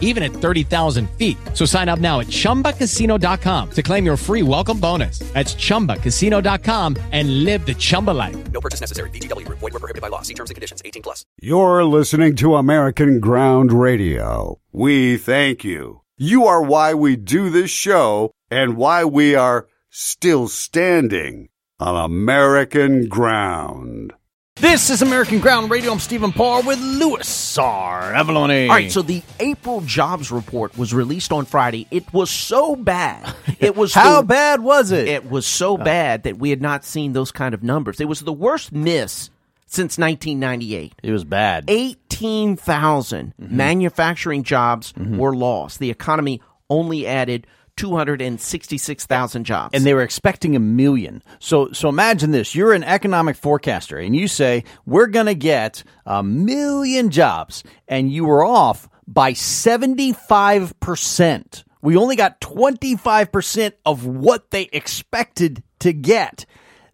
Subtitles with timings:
[0.00, 1.36] even at 30,000 feet.
[1.52, 5.18] So sign up now at chumbacasino.com to claim your free welcome bonus.
[5.34, 8.36] That's chumbacasino.com and live the Chumba life.
[8.52, 9.10] No purchase necessary.
[9.10, 9.58] VGW Group.
[9.58, 10.22] Void were prohibited by law.
[10.22, 10.80] See terms and conditions.
[10.84, 11.26] 18 plus.
[11.42, 14.60] You're listening to American Ground Radio.
[14.72, 16.02] We thank you.
[16.16, 21.48] You are why we do this show and why we are still standing
[21.80, 24.12] on American ground.
[24.60, 25.90] This is American Ground Radio.
[25.90, 28.12] I'm Stephen Parr with Louis R.
[28.12, 28.68] Avallone.
[28.68, 31.88] All right, so the April jobs report was released on Friday.
[31.90, 33.34] It was so bad.
[33.58, 35.08] It was how the- bad was it?
[35.08, 38.00] It was so bad that we had not seen those kind of numbers.
[38.00, 39.28] It was the worst miss
[39.66, 40.94] since 1998.
[41.02, 41.64] It was bad.
[41.68, 43.56] 18,000 Mm-hmm.
[43.56, 45.78] manufacturing jobs were lost.
[45.80, 46.40] The economy
[46.70, 49.74] only added 266,000 jobs.
[49.74, 51.22] and they were expecting a million.
[51.38, 55.82] So, so imagine this: you're an economic forecaster, and you say we're going to get
[56.06, 61.64] a million jobs, and you were off by seventy-five percent.
[61.82, 66.46] We only got twenty-five percent of what they expected to get.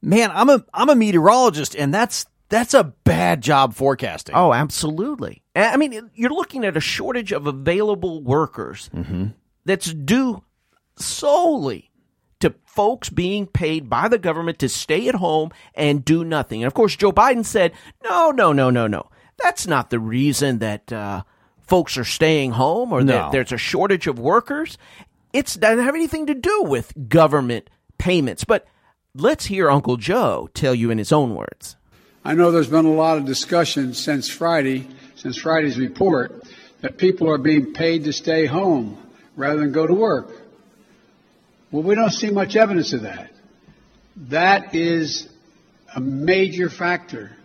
[0.03, 4.35] Man, I'm a I'm a meteorologist, and that's that's a bad job forecasting.
[4.35, 5.43] Oh, absolutely.
[5.55, 9.29] I mean, you're looking at a shortage of available workers mm-hmm.
[9.65, 10.43] that's due
[11.01, 11.91] solely
[12.41, 16.63] to folks being paid by the government to stay at home and do nothing.
[16.63, 19.11] And of course, Joe Biden said, no, no, no, no, no.
[19.43, 21.23] That's not the reason that uh,
[21.67, 23.13] folks are staying home or No.
[23.13, 24.79] that there's a shortage of workers.
[25.33, 28.45] It doesn't have anything to do with government payments.
[28.45, 28.67] But
[29.15, 31.77] let's hear Uncle Joe tell you in his own words.
[32.25, 36.43] I know there's been a lot of discussion since Friday, since Friday's report,
[36.81, 38.99] that people are being paid to stay home
[39.37, 40.31] rather than go to work.
[41.71, 43.31] Well, we don't see much evidence of that.
[44.17, 45.29] That is
[45.95, 47.37] a major factor.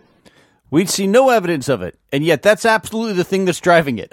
[0.68, 4.10] We'd see no evidence of it, and yet that's absolutely the thing that's driving it.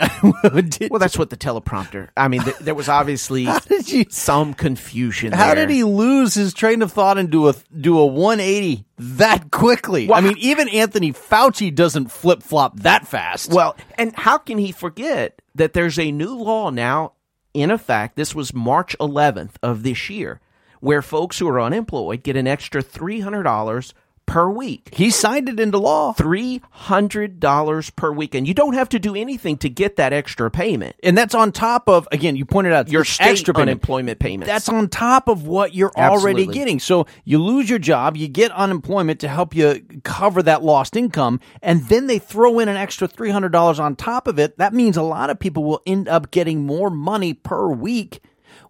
[0.69, 2.09] Did- Well, that's what the teleprompter.
[2.15, 3.47] I mean, th- there was obviously
[3.87, 5.31] you- some confusion.
[5.33, 5.65] How there.
[5.65, 10.07] did he lose his train of thought and do a do a 180 that quickly?
[10.07, 13.51] Well, I mean, even Anthony Fauci doesn't flip flop that fast.
[13.51, 17.13] Well, and how can he forget that there's a new law now
[17.53, 18.15] in effect?
[18.15, 20.39] This was March 11th of this year,
[20.79, 23.93] where folks who are unemployed get an extra three hundred dollars
[24.33, 24.89] per week.
[24.93, 28.99] he signed it into law, Three hundred dollars per week, and you don't have to
[28.99, 30.95] do anything to get that extra payment.
[31.03, 32.35] and that's on top of again.
[32.35, 33.69] You pointed out Your state extra payment.
[33.69, 34.47] unemployment payments.
[34.51, 36.79] That's on top of what you're already getting.
[36.79, 41.39] So you lose your job, you get unemployment to help you cover that lost income,
[41.61, 44.57] and then they throw in an extra $300 on top of it.
[44.57, 48.19] That means a lot of people will end up getting more money per week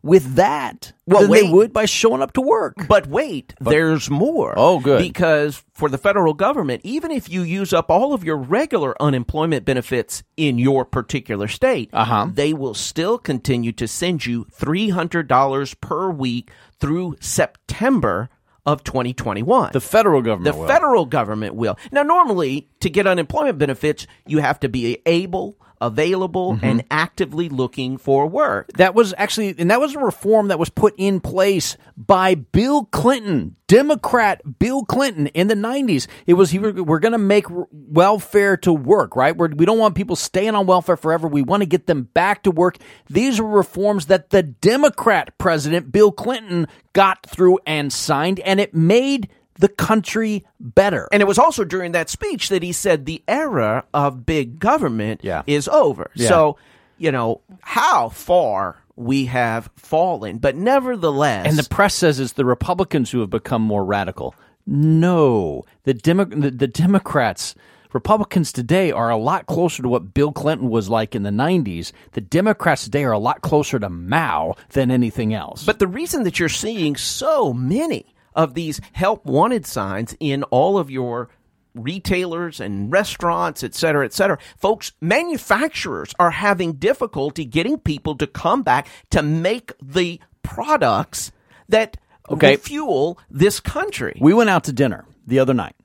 [0.03, 2.75] with that Well, than they would by showing up to work.
[2.90, 4.53] But wait, there's more.
[4.58, 5.00] Oh, good.
[5.00, 9.64] Because for the federal government, even if you use up all of your regular unemployment
[9.66, 12.28] benefits in your particular state, Uh-huh.
[12.34, 18.30] they will still continue to send you $300 per week through September
[18.66, 19.72] of 2021.
[19.74, 20.68] The federal government The will.
[20.68, 21.78] federal government will.
[21.91, 26.66] Now, normally, to get unemployment benefits, you have to be able, available, Mm-hmm.
[26.66, 28.69] and actively looking for work.
[28.77, 32.85] That was actually, and that was a reform that was put in place by Bill
[32.85, 36.07] Clinton, Democrat Bill Clinton in the 90s.
[36.25, 39.35] It was, he, we're going to make welfare to work, right?
[39.35, 41.27] We're, we don't want people staying on welfare forever.
[41.27, 42.77] We want to get them back to work.
[43.09, 48.73] These were reforms that the Democrat president, Bill Clinton, got through and signed, and it
[48.73, 51.08] made the country better.
[51.12, 55.22] And it was also during that speech that he said the era of big government
[55.24, 55.44] Yeah.
[55.47, 56.09] is over.
[56.16, 56.28] Yeah.
[56.30, 56.58] So,
[56.97, 60.38] you know, how far we have fallen.
[60.38, 64.36] But nevertheless, And the press says it's the Republicans who have become more radical.
[64.66, 67.53] No, the Demo- the, the Democrats,
[67.91, 71.91] Republicans today are a lot closer to what Bill Clinton was like in the '90s.
[72.14, 75.64] The Democrats today are a lot closer to Mao than anything else.
[75.66, 80.78] But the reason that you're seeing so many of these help wanted signs in all
[80.78, 81.30] of your
[81.76, 88.28] retailers and restaurants, et cetera, et cetera, folks, manufacturers are having difficulty getting people to
[88.28, 91.32] come back to make the products
[91.70, 91.97] that
[92.30, 92.56] Okay.
[92.56, 94.18] fuel this country.
[94.22, 95.76] we went out to dinner the other night.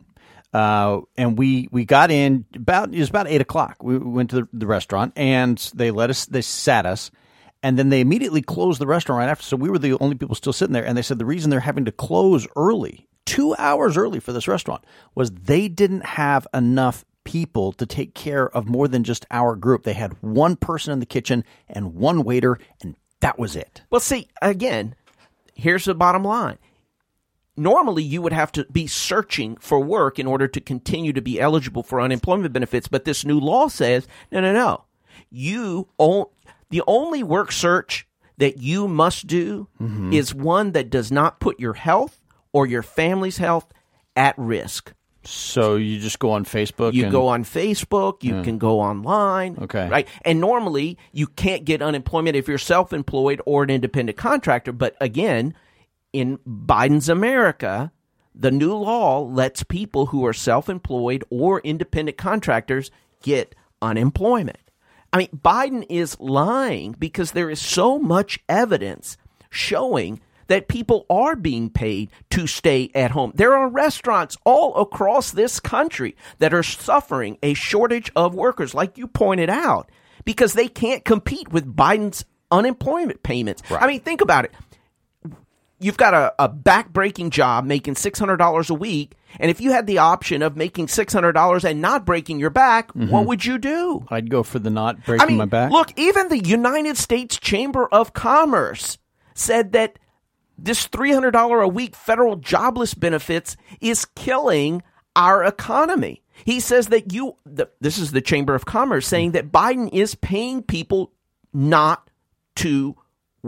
[0.54, 3.82] Uh, and we, we got in about it was about eight o'clock.
[3.82, 7.10] We we went to the, the restaurant and they let us they sat us,
[7.62, 9.44] and then they immediately closed the restaurant right after.
[9.44, 10.86] So we were the only people still sitting there.
[10.86, 14.48] And they said the reason they're having to close early, two hours early for this
[14.48, 14.84] restaurant,
[15.14, 19.82] was they didn't have enough people to take care of more than just our group.
[19.82, 23.82] They had one person in the kitchen and one waiter, and that was it.
[23.90, 24.94] Well, see, again,
[25.54, 26.58] here's the bottom line.
[27.56, 31.40] Normally, you would have to be searching for work in order to continue to be
[31.40, 34.84] eligible for unemployment benefits, but this new law says no, no, no.
[35.28, 36.26] You own,
[36.70, 38.06] the only work search
[38.38, 40.12] that you must do mm-hmm.
[40.12, 42.20] is one that does not put your health
[42.52, 43.72] or your family's health
[44.16, 44.92] at risk.
[45.24, 46.94] So you just go on Facebook.
[46.94, 49.58] You and, go on Facebook, you can go online.
[49.60, 49.88] Okay.
[49.88, 50.08] Right.
[50.22, 54.72] And normally you can't get unemployment if you're self employed or an independent contractor.
[54.72, 55.54] But again,
[56.12, 57.92] in Biden's America,
[58.34, 62.90] the new law lets people who are self employed or independent contractors
[63.22, 64.67] get unemployment.
[65.12, 69.16] I mean, Biden is lying because there is so much evidence
[69.50, 73.32] showing that people are being paid to stay at home.
[73.34, 78.98] There are restaurants all across this country that are suffering a shortage of workers, like
[78.98, 79.90] you pointed out,
[80.24, 83.62] because they can't compete with Biden's unemployment payments.
[83.70, 84.54] I mean, think about it
[85.80, 89.98] you've got a, a back-breaking job making $600 a week and if you had the
[89.98, 93.26] option of making $600 and not breaking your back what mm-hmm.
[93.26, 94.04] would you do?
[94.08, 95.70] I'd go for the not breaking i mean my back.
[95.70, 98.98] look even the united states chamber of commerce
[99.34, 99.98] said that
[100.58, 104.82] this $300 a week federal jobless benefits is killing
[105.14, 106.22] our economy.
[106.44, 110.14] He says that you the, this is the chamber of commerce saying that biden is
[110.14, 111.12] paying people
[111.52, 112.10] not
[112.56, 112.96] to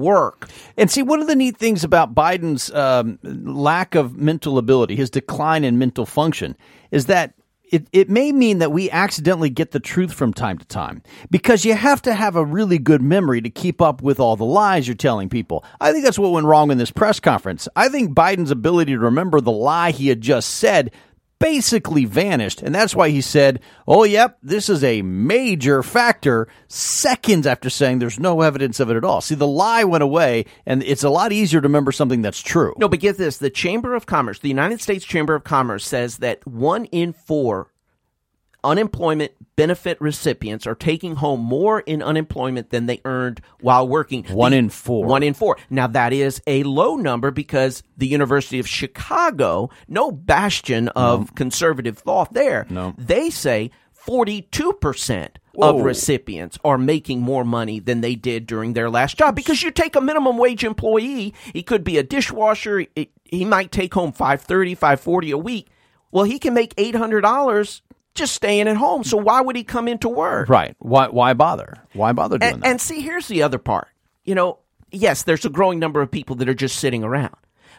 [0.01, 4.97] work And see, one of the neat things about Biden's um, lack of mental ability,
[4.97, 6.57] his decline in mental function,
[6.91, 7.35] is that
[7.71, 11.65] it, it may mean that we accidentally get the truth from time to time because
[11.65, 14.89] you have to have a really good memory to keep up with all the lies
[14.89, 15.65] you're telling people.
[15.81, 17.69] I think that's what went wrong in this press conference.
[17.77, 20.91] I think Biden's ability to remember the lie he had just said
[21.41, 22.63] basically vanished.
[22.63, 23.59] And that's why he said,
[23.89, 28.97] Oh, yep, this is a major factor seconds after saying there's no evidence of it
[28.97, 29.21] at all.
[29.21, 32.75] See, the lie went away, and it's a lot easier to remember something that's true.
[32.79, 36.19] No, but get this: the Chamber of Commerce, the United States Chamber of Commerce, says
[36.19, 37.73] that one in four
[38.63, 44.25] unemployment benefit recipients are taking home more in unemployment than they earned while working.
[44.25, 45.05] One The- in four.
[45.05, 45.59] One in four.
[45.69, 51.99] Now that is a low number because the University of Chicago, no bastion of conservative
[51.99, 52.67] thought there.
[52.71, 52.95] No.
[52.97, 53.71] They say.
[54.09, 55.29] 42%
[55.59, 59.71] of recipients are making more money than they did during their last job because you
[59.71, 64.11] take a minimum wage employee, he could be a dishwasher, he, he might take home
[64.11, 65.69] 530, 540 a week.
[66.11, 67.83] Well, he can make $800
[68.15, 69.05] just staying at home.
[69.05, 70.49] So why would he come into work?
[70.49, 70.75] Right.
[70.79, 71.75] Why, why bother?
[71.93, 72.69] Why bother doing And, that?
[72.69, 73.89] and see, here's the other part.
[74.25, 74.59] You know,
[74.91, 77.35] yes, there's a growing number of people that are just sitting around.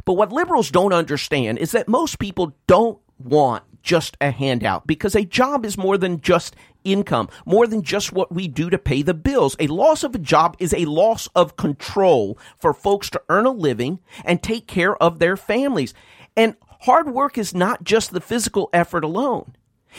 [0.05, 5.15] But what liberals don't understand is that most people don't want just a handout because
[5.15, 9.01] a job is more than just income, more than just what we do to pay
[9.01, 9.55] the bills.
[9.59, 13.51] A loss of a job is a loss of control for folks to earn a
[13.51, 15.93] living and take care of their families.
[16.37, 19.55] And hard work is not just the physical effort alone.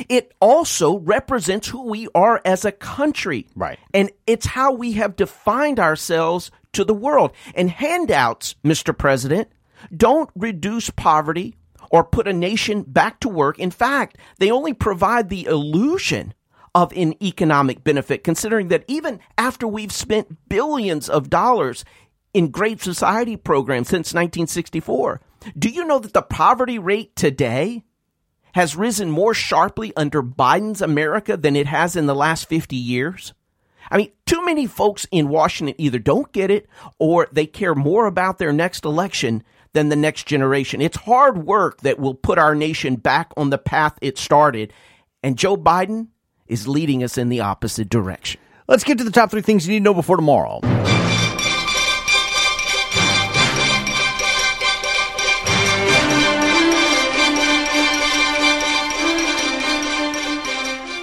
[0.08, 3.46] It also represents who we are as a country.
[3.54, 3.78] Right.
[3.92, 7.32] And it's how we have defined ourselves to the world.
[7.54, 8.96] And handouts, Mr.
[8.96, 9.48] President,
[9.94, 11.54] don't reduce poverty
[11.90, 13.58] or put a nation back to work.
[13.58, 16.32] In fact, they only provide the illusion
[16.74, 21.84] of an economic benefit, considering that even after we've spent billions of dollars
[22.32, 25.20] in Great Society programs since 1964,
[25.58, 27.84] do you know that the poverty rate today
[28.52, 33.32] has risen more sharply under Biden's America than it has in the last 50 years?
[33.90, 36.66] I mean, too many folks in Washington either don't get it
[36.98, 39.42] or they care more about their next election
[39.72, 40.80] than the next generation.
[40.80, 44.72] It's hard work that will put our nation back on the path it started.
[45.22, 46.08] And Joe Biden
[46.46, 48.40] is leading us in the opposite direction.
[48.68, 50.60] Let's get to the top three things you need to know before tomorrow.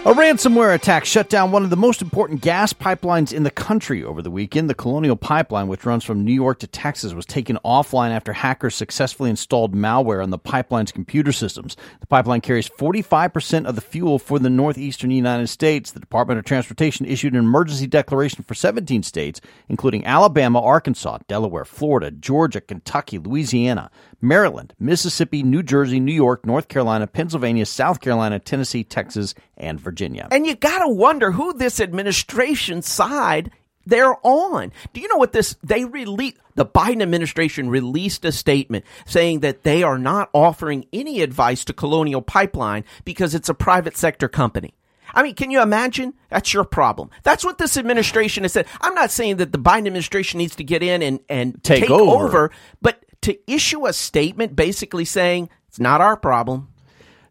[0.06, 4.02] A ransomware attack shut down one of the most important gas pipelines in the country
[4.02, 4.70] over the weekend.
[4.70, 8.76] The Colonial Pipeline, which runs from New York to Texas, was taken offline after hackers
[8.76, 11.76] successfully installed malware on the pipeline's computer systems.
[12.00, 15.92] The pipeline carries 45% of the fuel for the northeastern United States.
[15.92, 21.66] The Department of Transportation issued an emergency declaration for 17 states, including Alabama, Arkansas, Delaware,
[21.66, 23.92] Florida, Georgia, Kentucky, Louisiana,
[24.22, 30.28] Maryland, Mississippi, New Jersey, New York, North Carolina, Pennsylvania, South Carolina, Tennessee, Texas, and Virginia.
[30.32, 33.52] And you got to wonder who this administration side
[33.86, 34.72] they're on.
[34.94, 39.64] Do you know what this they released the Biden administration released a statement saying that
[39.64, 44.74] they are not offering any advice to Colonial Pipeline because it's a private sector company.
[45.14, 46.14] I mean, can you imagine?
[46.30, 47.10] That's your problem.
[47.24, 48.68] That's what this administration has said.
[48.82, 52.52] I'm not saying that the Biden administration needs to get in and, and Take over.
[52.82, 56.70] but to issue a statement basically saying it's not our problem.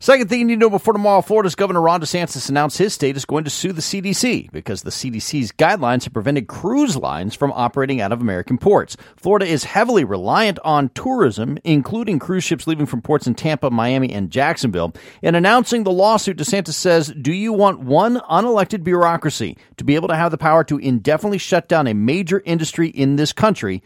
[0.00, 3.16] Second thing you need to know before tomorrow, Florida's Governor Ron DeSantis announced his state
[3.16, 7.50] is going to sue the CDC because the CDC's guidelines have prevented cruise lines from
[7.50, 8.96] operating out of American ports.
[9.16, 14.12] Florida is heavily reliant on tourism, including cruise ships leaving from ports in Tampa, Miami,
[14.12, 14.94] and Jacksonville.
[15.20, 20.06] In announcing the lawsuit, DeSantis says, Do you want one unelected bureaucracy to be able
[20.08, 23.82] to have the power to indefinitely shut down a major industry in this country?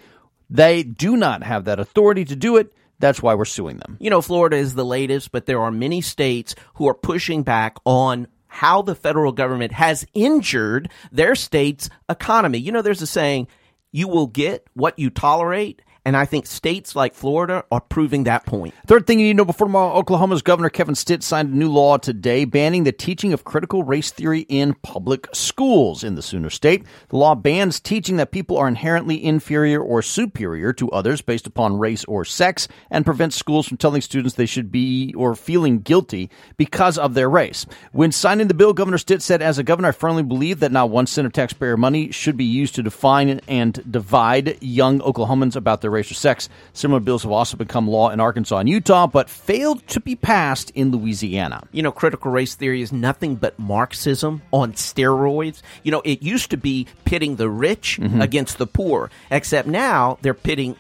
[0.53, 2.75] They do not have that authority to do it.
[2.99, 3.97] That's why we're suing them.
[3.99, 7.79] You know, Florida is the latest, but there are many states who are pushing back
[7.87, 12.59] on how the federal government has injured their state's economy.
[12.59, 13.49] You know, there's a saying,
[13.93, 15.81] you will get what you tolerate.
[16.05, 18.75] And I think states like Florida are proving that point.
[18.87, 21.71] Third thing you need to know before tomorrow Oklahoma's Governor Kevin Stitt signed a new
[21.71, 26.51] law today banning the teaching of critical race theory in public schools in the Sooner
[26.51, 26.85] State.
[27.11, 31.79] The law bans teaching that people are inherently inferior or superior to others based upon
[31.79, 36.31] race or sex and prevents schools from telling students they should be or feeling guilty
[36.57, 37.65] because of their race.
[37.93, 40.91] When signing the bill, Governor Stitt said, As a governor, I firmly believe that not
[40.91, 45.81] one cent of taxpayer money should be used to define and divide young Oklahomans about
[45.81, 46.49] their race or sex.
[46.73, 50.71] Similar bills have also become law in Arkansas and Utah, but failed to be passed
[50.71, 51.67] in Louisiana.
[51.73, 55.63] You know, critical race theory is nothing but Marxism on steroids.
[55.83, 58.21] You know, it used to be pitting the rich mm-hmm.
[58.21, 60.77] against the poor, except now they're pitting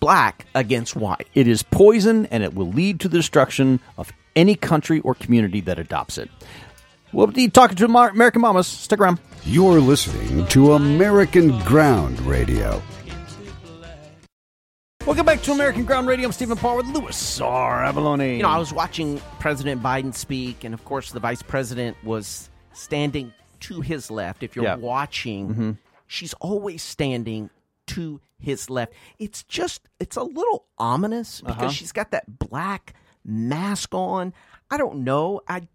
[0.00, 1.28] black against white.
[1.34, 5.60] It is poison and it will lead to the destruction of any country or community
[5.62, 6.30] that adopts it.
[7.12, 8.66] We'll be talking to American Mamas.
[8.66, 9.20] Stick around.
[9.44, 12.82] You're listening to American Ground Radio.
[15.06, 16.24] Welcome back to American Ground Radio.
[16.24, 17.82] I'm Stephen Parr with Louis R.
[17.82, 18.38] Avallone.
[18.38, 22.48] You know, I was watching President Biden speak, and of course, the vice president was
[22.72, 23.30] standing
[23.60, 24.42] to his left.
[24.42, 24.76] If you're Yeah.
[24.76, 25.70] watching, mm-hmm.
[26.06, 27.50] she's always standing
[27.88, 28.94] to his left.
[29.18, 31.68] It's just, it's a little ominous because uh-huh.
[31.68, 32.94] she's got that black
[33.26, 34.32] mask on.
[34.70, 35.42] I don't know.
[35.46, 35.68] I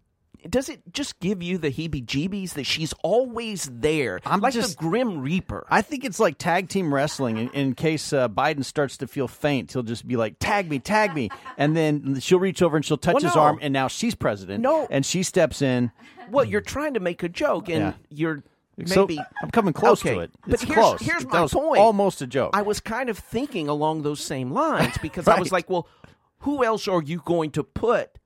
[0.48, 4.84] does it just give you the heebie-jeebies that she's always there, I'm like just- the
[4.84, 5.66] Grim Reaper?
[5.70, 7.36] I think it's like tag team wrestling.
[7.38, 10.78] In, in case uh, Biden starts to feel faint, he'll just be like, "Tag me,
[10.78, 13.40] tag me," and then she'll reach over and she'll touch Well, his no.
[13.42, 14.62] arm, and now she's president.
[14.62, 14.86] No.
[14.90, 15.90] and she steps in.
[16.30, 17.92] well, you're trying to make a joke, and Yeah.
[18.10, 18.42] you're
[18.86, 20.30] So maybe I'm coming close Okay, to it.
[20.46, 21.00] but here's- close.
[21.02, 21.78] here's my point.
[21.80, 22.50] Almost a joke.
[22.54, 25.86] I was kind of thinking along those same lines because I was like, well,
[26.40, 28.18] who else are you going to put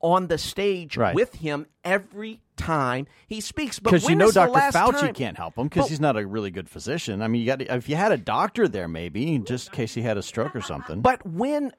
[0.00, 1.04] on the stage Uh-huh.
[1.06, 1.14] Right.
[1.14, 3.78] with him every time he speaks?
[3.78, 4.58] Because you know Dr.
[4.76, 7.22] Fauci time- can't help him because he's not a really good physician.
[7.22, 10.02] I mean, you got if you had a doctor there, maybe just in case he
[10.02, 11.00] had a stroke or something.
[11.00, 11.72] But when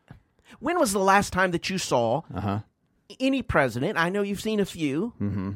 [0.60, 2.60] when was the last time that you saw Uh-huh.
[3.20, 3.98] any president?
[3.98, 5.14] I know you've seen a few.
[5.22, 5.52] Mm-hmm.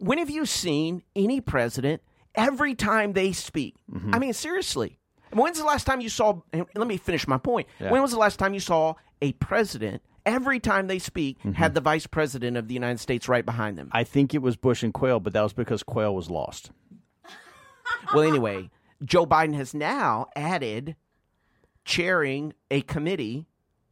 [0.00, 2.02] When have you seen any president
[2.34, 3.74] every time they speak?
[3.92, 4.14] Mm-hmm.
[4.14, 4.98] I mean, seriously.
[5.32, 6.40] When's the last time you saw?
[6.54, 7.68] Let me finish my point.
[7.80, 7.90] Yeah.
[7.90, 11.80] When was the last time you saw a president every time they speak had the
[11.80, 13.86] vice president of the United States right behind them?
[13.88, 13.96] Mm-hmm.
[13.96, 16.70] I think it was Bush and Quayle, but that was because Quayle was lost.
[18.14, 18.70] well, anyway,
[19.04, 20.96] Joe Biden has now added
[21.84, 23.46] chairing a committee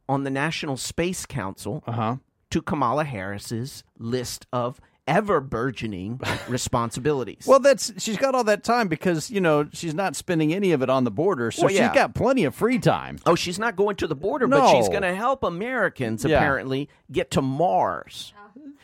[0.07, 2.17] on the National Space Council Uh-huh.
[2.51, 7.45] to Kamala Harris's list of ever burgeoning responsibilities.
[7.47, 10.81] Well, that's she's got all that time because you know she's not spending any of
[10.81, 11.89] it on the border, so Well, yeah.
[11.89, 13.17] she's got plenty of free time.
[13.25, 16.37] oh, she's not going to the border, but she's going to help Americans Yeah.
[16.37, 18.33] apparently get to Mars.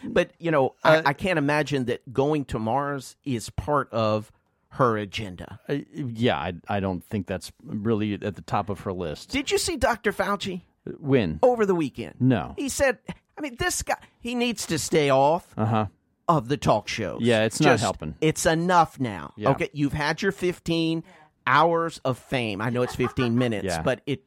[0.06, 4.32] But you know, Uh, I, I can't imagine that going to Mars is part of
[4.70, 5.60] her agenda.
[5.70, 9.30] Uh, yeah, I, I don't think that's really at the top of her list.
[9.30, 10.12] Did you see Dr.
[10.12, 10.62] Fauci
[11.00, 11.40] When?
[11.44, 12.16] over the weekend?
[12.20, 12.54] No.
[12.58, 12.98] He said,
[13.38, 15.86] I mean, this guy, he needs to stay off Uh huh.
[16.28, 17.22] Of the talk shows.
[17.22, 18.16] Yeah, it's not helping.
[18.22, 19.34] It's enough now.
[19.38, 19.50] Yeah.
[19.52, 21.04] Okay, you've had your 15
[21.46, 22.62] hours of fame.
[22.62, 23.82] I know it's 15 minutes, Yeah.
[23.82, 24.24] but it.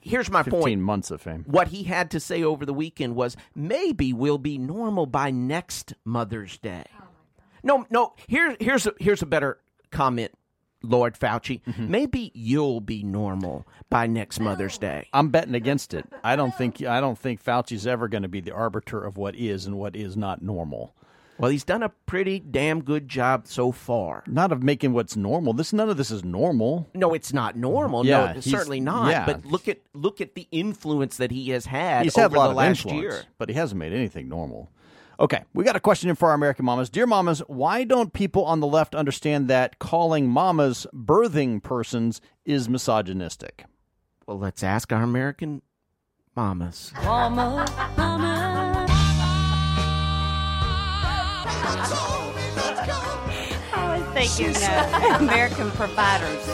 [0.00, 0.80] Here's my Fifteen point.
[0.80, 1.44] months of fame.
[1.46, 5.92] What he had to say over the weekend was maybe we'll be normal by next
[6.06, 6.84] Mother's Day.
[7.62, 8.14] no, no.
[8.26, 9.58] Here, here's a, here's a better
[9.90, 10.32] comment,
[10.82, 11.60] Lord Fauci.
[11.64, 11.90] Mm-hmm.
[11.90, 15.06] Maybe you'll be normal by next Mother's Day.
[15.12, 16.06] I'm betting against it.
[16.22, 19.34] I don't think I don't think Fauci's ever going to be the arbiter of what
[19.34, 20.94] is and what is not normal.
[21.38, 24.22] Well, he's done a pretty damn good job so far.
[24.26, 25.52] Not of making what's normal.
[25.52, 26.88] This none of this is normal.
[26.94, 28.06] No, it's not normal.
[28.06, 29.10] Yeah, no, it's certainly not.
[29.10, 29.26] yeah.
[29.26, 32.38] But look at look at the influence that he has had He's over had a
[32.38, 33.22] lot the of last influence, year.
[33.38, 34.70] but he hasn't made anything normal.
[35.18, 36.90] Okay, we got a question in for our American mamas.
[36.90, 42.68] Dear mamas, why don't people on the left understand that calling mamas birthing persons is
[42.68, 43.64] misogynistic?
[44.26, 45.62] Well, let's ask our American
[46.34, 46.92] mamas.
[47.04, 47.64] Mama,
[47.96, 48.83] mama.
[54.26, 56.48] Speaking of American providers.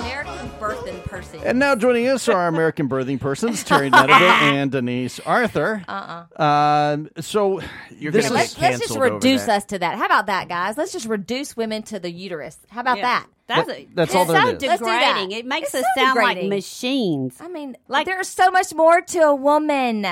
[0.00, 1.40] American birthing person.
[1.44, 5.82] And now joining us are our American birthing persons, Terry Netterville and Denise Arthur.
[5.88, 6.42] Uh-uh.
[6.42, 7.60] Um, so
[7.98, 9.56] You're this gonna is let's, let's just canceled over reduce that.
[9.56, 9.98] us to that.
[9.98, 10.76] How about that, guys?
[10.78, 12.56] Let's just reduce women to the uterus.
[12.68, 13.02] How about Yeah.
[13.02, 13.26] that?
[13.48, 14.62] That's, That- a, that's it's all there so is.
[14.62, 15.08] Let's do that.
[15.14, 15.32] degrading.
[15.38, 17.36] It makes It's us so sound like machines.
[17.40, 20.02] I mean, Like- there's so much more to a woman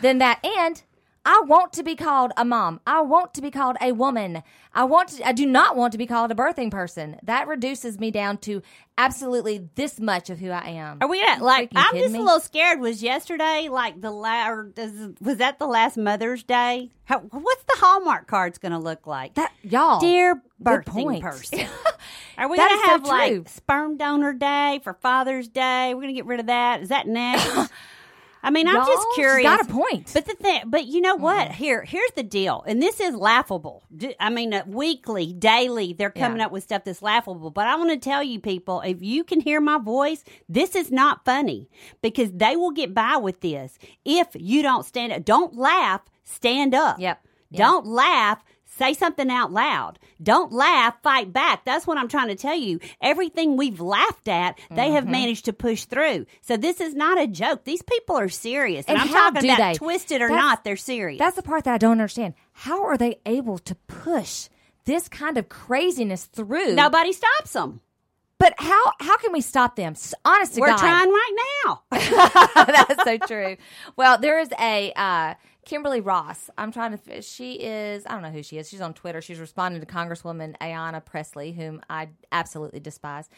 [0.00, 0.42] than that.
[0.44, 0.80] And
[1.24, 2.80] I want to be called a mom.
[2.86, 4.42] I want to be called a woman.
[4.72, 7.18] I want to, I do not want to be called a birthing person.
[7.22, 8.62] That reduces me down to
[8.96, 10.98] absolutely this much of who I am.
[11.00, 11.70] Are we at like?
[11.74, 12.18] I'm just me?
[12.18, 12.80] a little scared.
[12.80, 16.90] Was yesterday like the la- or does, was that the last Mother's Day?
[17.04, 19.34] How, what's the Hallmark cards going to look like?
[19.34, 21.66] that y'all, Dear birthing person.
[22.38, 25.92] Are we going to so have like sperm donor day for Father's Day?
[25.94, 26.82] We're going to get rid of that.
[26.82, 27.72] Is that next?
[28.42, 29.42] I mean, I'm Y'all, just she's curious.
[29.48, 30.10] got a point.
[30.14, 31.50] But the thing, but you know what?
[31.52, 33.82] Here, here's the deal, and this is laughable.
[34.20, 36.46] I mean, uh, weekly, daily, they're coming Yeah.
[36.46, 37.50] up with stuff that's laughable.
[37.50, 40.90] But I want to tell you, people, if you can hear my voice, this is
[40.92, 41.68] not funny
[42.00, 45.24] because they will get by with this if you don't stand up.
[45.24, 46.02] Don't laugh.
[46.24, 47.00] Stand up.
[47.00, 47.24] Yep.
[47.54, 48.44] Don't laugh.
[48.78, 49.98] Say something out loud.
[50.22, 51.64] Don't laugh, fight back.
[51.64, 52.78] That's what I'm trying to tell you.
[53.00, 55.12] Everything we've laughed at, they have Mm-hmm.
[55.12, 56.26] managed to push through.
[56.42, 57.64] So this is not a joke.
[57.64, 58.86] These people are serious.
[58.86, 59.74] And, And I'm talking about they?
[59.74, 61.18] twisted or That's- not, they're serious.
[61.18, 62.34] That's the part that I don't understand.
[62.52, 64.48] How are they able to push
[64.84, 66.74] this kind of craziness through?
[66.74, 67.80] Nobody stops them.
[68.38, 69.94] But how how can we stop them?
[70.24, 70.78] Honest to We're God.
[70.78, 71.82] trying right now.
[72.86, 73.56] That's so true.
[73.96, 75.34] Well, there is a uh,
[75.68, 76.48] Kimberly Ross.
[76.56, 77.20] I'm trying to.
[77.20, 78.06] She is.
[78.06, 78.70] I don't know who she is.
[78.70, 79.20] She's on Twitter.
[79.20, 83.28] She's responding to Congresswoman Ayanna Pressley, whom I absolutely despise.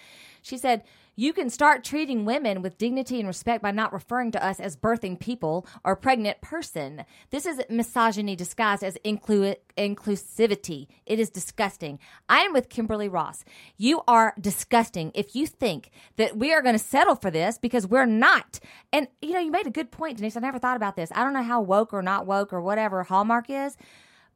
[0.41, 0.85] She said,
[1.17, 4.77] "You can start treating women with dignity and respect by not referring to us as
[4.77, 7.05] birthing people or pregnant person.
[7.31, 10.87] This is misogyny disguised as inclu- inclusivity.
[11.07, 11.99] It is disgusting.
[12.29, 13.45] I am with Kimberly Ross.
[13.77, 17.89] You are disgusting if you think that we are going to settle for this because
[17.89, 18.61] we're not.
[18.93, 20.37] And you know, you made a good point, Denise.
[20.37, 21.11] I never thought about this.
[21.13, 23.77] I don't know how woke or not woke or whatever Hallmark is.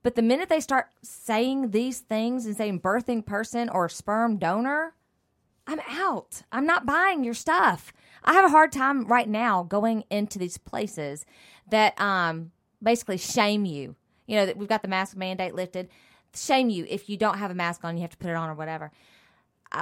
[0.03, 4.95] But the minute they start saying these things and saying birthing person or sperm donor,
[5.67, 6.43] I'm out.
[6.53, 7.93] I'm not buying your stuff.
[8.23, 11.25] I have a hard time right now going into these places
[11.71, 13.97] that um basically shame you.
[14.27, 15.89] You know that we've got the mask mandate lifted.
[16.35, 17.97] Shame you if you don't have a mask on.
[17.97, 18.93] You have to put it on or whatever.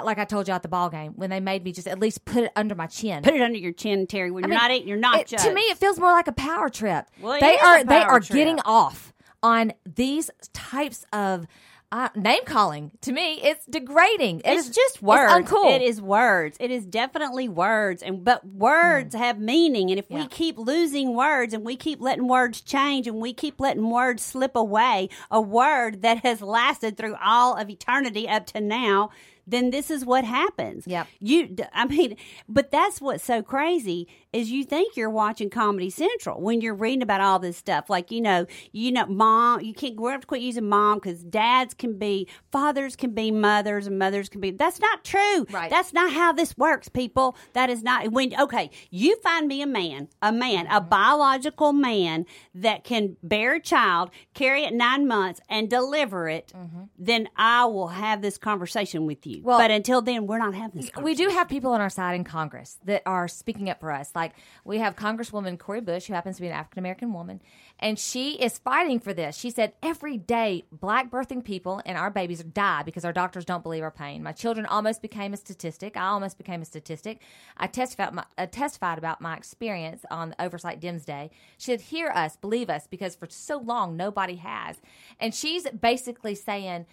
[0.00, 2.24] Like I told you at the ball game when they made me just at least
[2.24, 3.22] put it under my chin.
[3.22, 4.31] Put it under your chin, Terry.
[4.31, 6.28] When I you're mean, not eating, you're not it- to me, it feels more like
[6.28, 7.07] a power trip.
[7.20, 8.37] Well, they are they are trip.
[8.37, 11.46] getting off on these types of
[11.90, 12.90] uh, name calling.
[13.02, 14.38] To me, it's degrading.
[14.46, 15.31] It it's is- just words.
[15.31, 15.74] uncool.
[15.76, 16.57] It is words.
[16.59, 19.90] It is definitely words, and but words have meaning.
[19.90, 20.28] And if we Hmm.
[20.28, 24.57] Keep losing words, and we keep letting words change, and we keep letting words slip
[24.57, 29.11] away, a word that has lasted through all of eternity up to now,
[29.46, 30.85] then this is what happens.
[30.87, 31.05] Yeah.
[31.20, 32.16] You, I mean,
[32.48, 37.02] but that's what's so crazy is you think you're watching Comedy Central when you're reading
[37.02, 37.90] about all this stuff.
[37.90, 39.96] Like you know, you know, mom, you can't.
[39.96, 43.98] we're have to quit using mom because dads can be fathers, can be mothers, and
[43.98, 44.50] mothers can be.
[44.50, 45.46] That's not true.
[45.50, 45.70] Right.
[45.70, 47.37] That's not how this works, people.
[47.52, 48.38] That is not when.
[48.40, 50.76] Okay, you find me a man, a man, Mm-hmm.
[50.76, 56.52] a biological man that can bear a child, carry it nine months, and deliver it.
[56.98, 59.32] Then I will have this conversation with you.
[59.37, 59.45] Mm-hmm.
[59.47, 60.90] Well- but until then, we're not having this.
[61.01, 64.11] we do have people on our side in Congress that are speaking up for us.
[64.14, 64.33] Like
[64.64, 67.40] we have Congresswoman Cori Bush, who happens to be an African American woman,
[67.79, 69.37] and she is fighting for this.
[69.37, 73.62] She said every day black birthing people and our babies die because our doctors don't
[73.62, 74.23] believe our pain.
[74.23, 75.97] My children almost became a statistic.
[75.97, 77.21] I almost became a statistic.
[77.57, 81.31] I testified, my, uh, testified about my experience on the Oversight Dems Day.
[81.59, 84.81] She said, "Hear us, believe us," because for so long nobody has.
[85.18, 86.87] And she's basically saying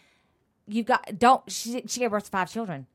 [0.70, 2.88] you've got don't she, she gave birth to five children.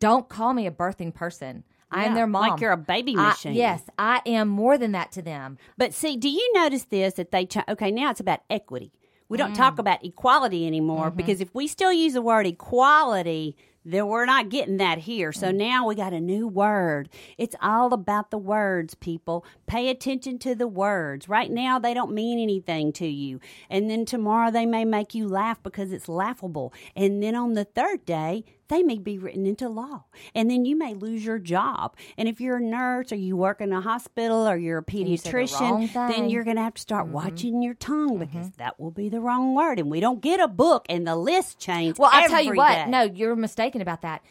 [0.00, 1.64] Don't call me a birthing person.
[1.90, 2.50] I am Yeah, their mom.
[2.50, 3.54] like you're a baby I- machine.
[3.54, 5.58] yes i am more than that to them.
[5.76, 8.92] But see, do you notice this that they ch- okay now it's about equity.
[9.28, 9.80] We don't talk mm.
[9.80, 11.16] about equality anymore mm-hmm.
[11.16, 15.32] because if we still use the word equality, then we're not getting that here.
[15.32, 15.56] So mm.
[15.56, 17.08] now we got a new word.
[17.36, 19.44] It's all about the words, people.
[19.66, 21.28] Pay attention to the words.
[21.28, 23.40] Right now they don't mean anything to you.
[23.68, 26.72] And then tomorrow they may make you laugh because it's laughable.
[26.96, 30.04] And then on the third day, they may be written into law.
[30.34, 31.96] And then you may lose your job.
[32.16, 35.04] And if you're a nurse or you work in a hospital or you're a you
[35.04, 37.14] the pediatrician, then you're going to have to start mm-hmm.
[37.14, 38.24] watching your tongue mm-hmm.
[38.24, 39.78] because that will be the wrong word.
[39.78, 41.98] And we don't get a book and the list change.
[41.98, 42.86] well i'll tell you what day.
[42.86, 44.22] no you're mistaken about that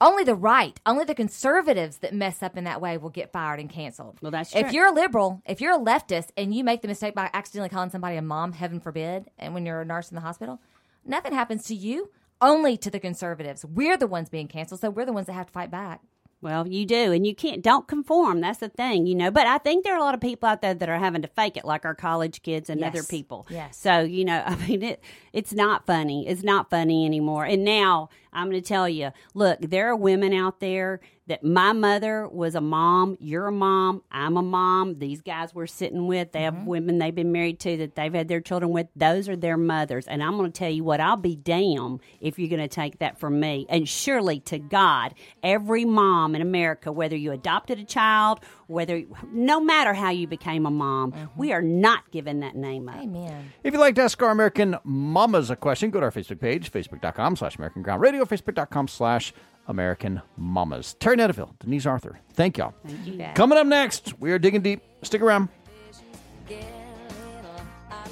[0.00, 3.60] only the right only the conservatives that mess up in that way will get fired
[3.60, 4.60] and canceled Well, that's true.
[4.60, 7.68] if you're a liberal if you're a leftist and you make the mistake by accidentally
[7.68, 10.60] calling somebody a mom heaven forbid and when you're a nurse in the hospital
[11.04, 12.10] nothing happens to you
[12.44, 13.64] only to the conservatives.
[13.64, 16.00] We're the ones being canceled, so we're the ones that have to fight back.
[16.40, 17.62] Well, you do, and you can't.
[17.62, 18.42] Don't conform.
[18.42, 19.30] That's the thing, you know.
[19.30, 21.28] But I think there are a lot of people out there that are having to
[21.28, 22.88] fake it, like our college kids and Yes.
[22.94, 23.46] other people.
[23.48, 23.78] Yes.
[23.78, 25.02] So you know, I mean, it
[25.32, 26.28] it's not funny.
[26.28, 27.46] It's not funny anymore.
[27.46, 31.72] And now I'm going to tell you, look, there are women out there that my
[31.72, 33.16] mother was a mom.
[33.18, 34.02] You're a mom.
[34.10, 34.98] I'm a mom.
[34.98, 36.66] These guys we're sitting with, they have mm-hmm.
[36.66, 38.88] women they've been married to that they've had their children with.
[38.94, 40.06] Those are their mothers.
[40.06, 42.98] And I'm going to tell you what, I'll be damned if you're going to take
[42.98, 43.66] that from me.
[43.70, 49.60] And surely to God, every mom in America, whether you adopted a child, whether no
[49.60, 51.40] matter how you became a mom, mm-hmm.
[51.40, 52.96] we are not giving that name up.
[52.96, 53.52] Amen.
[53.62, 56.70] If you'd like to ask our American mamas a question, go to our Facebook page,
[56.70, 59.32] facebook.com slash American Ground Radio, facebook.com slash
[59.66, 60.94] American Mamas.
[60.94, 62.74] Terry Netterville, Denise Arthur, thank y'all.
[62.86, 63.26] Thank you.
[63.34, 64.82] Coming up next, we are digging deep.
[65.02, 65.48] Stick around.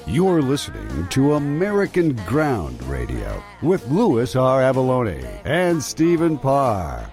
[0.07, 4.61] You're listening to American Ground Radio with Louis R.
[4.61, 7.09] Avallone and Stephen Parr.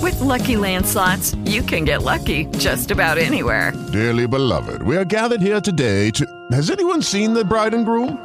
[0.00, 3.72] With Lucky Land slots, you can get lucky just about anywhere.
[3.92, 6.26] Dearly beloved, we are gathered here today to.
[6.52, 8.24] Has anyone seen the bride and groom?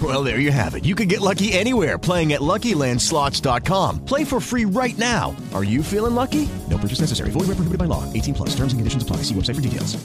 [0.00, 0.84] Well, there you have it.
[0.84, 4.04] You can get lucky anywhere playing at LuckyLandSlots.com.
[4.04, 5.34] Play for free right now.
[5.54, 6.48] Are you feeling lucky?
[6.70, 7.30] No purchase necessary.
[7.30, 8.04] Void where prohibited by law.
[8.12, 8.50] 18 plus.
[8.50, 9.16] Terms and conditions apply.
[9.22, 9.96] See website for details.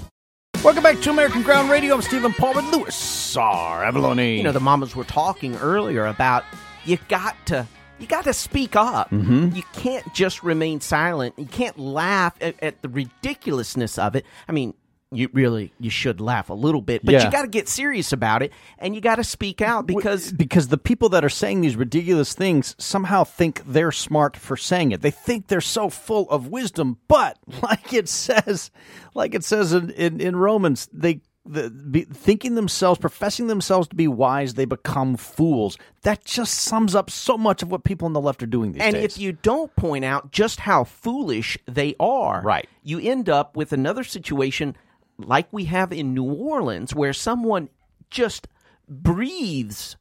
[0.63, 1.93] Welcome back to American Ground Radio.
[1.93, 3.83] I'm Stephen Parr with Louis R.
[3.83, 4.37] Avallone.
[4.37, 6.45] You know, the mamas were talking earlier about
[6.85, 7.67] you got to
[7.99, 9.11] you got to speak up.
[9.11, 9.53] Mhm.
[9.55, 11.35] You can't just remain silent.
[11.37, 14.25] You can't laugh at, at the ridiculousness of it.
[14.47, 14.73] I mean,
[15.15, 17.25] you really you should laugh a little bit, but Yeah.
[17.25, 20.67] you got to get serious about it and you got to speak out because because
[20.69, 25.01] the people that are saying these ridiculous things somehow think they're smart for saying it.
[25.01, 28.71] They think they're so full of wisdom, but like it says,
[29.13, 33.95] like it says in, in, in Romans, they the, be, thinking themselves, professing themselves to
[33.97, 35.77] be wise, they become fools.
[36.03, 38.81] That just sums up so much of what people on the left are doing these
[38.81, 39.03] and days.
[39.03, 42.69] And if you don't point out just how foolish they are, Right.
[42.81, 44.77] you end up with another situation
[45.17, 47.69] like we have in New Orleans where someone
[48.09, 48.47] just
[48.87, 49.97] breathes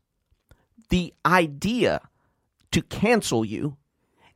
[0.91, 2.01] the idea
[2.73, 3.77] to cancel you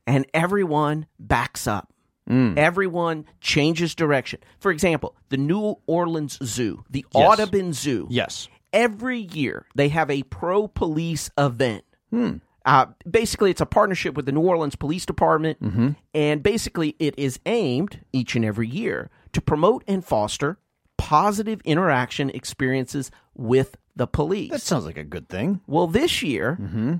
[0.05, 1.91] and everyone backs up.
[2.29, 2.57] Mm.
[2.57, 4.39] Everyone changes direction.
[4.59, 7.23] For example, the New Orleans Zoo, the Yes.
[7.39, 8.07] Audubon Zoo.
[8.09, 8.47] Yes.
[8.73, 11.83] Every year they have a pro police event.
[12.09, 12.37] Hmm.
[12.65, 15.89] Uh, basically, it's a partnership with the New Orleans Police Department, Mm-hmm.
[16.13, 20.57] and basically, it is aimed each and every year to promote and foster
[20.97, 24.51] positive interaction experiences with the police.
[24.51, 25.61] that sounds like a good thing.
[25.67, 26.95] Well, this year, Mm-hmm.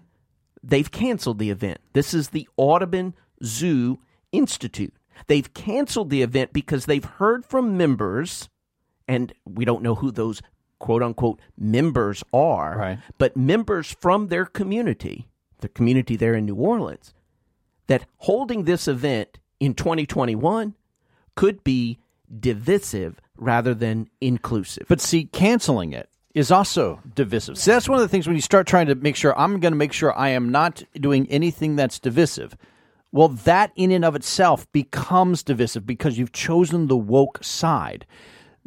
[0.64, 1.80] they've canceled the event.
[1.94, 4.00] This is the Audubon Zoo
[4.32, 4.94] Institute.
[5.28, 8.50] They've canceled the event because they've heard from members,
[9.08, 10.42] and we don't know who those
[10.80, 13.00] quote unquote members are, Right.
[13.18, 15.28] but members from their community,
[15.60, 17.14] the community there in New Orleans,
[17.88, 20.76] that holding this event in 2021
[21.36, 21.98] could be
[22.40, 24.86] divisive rather than inclusive.
[24.88, 27.58] But see, canceling it is also divisive.
[27.58, 29.72] See, that's one of the things when you start trying to make sure I'm going
[29.72, 32.56] to make sure I am not doing anything that's divisive.
[33.12, 38.06] Well, that in and of itself becomes divisive because you've chosen the woke side.